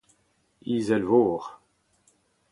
[0.75, 1.43] izelvor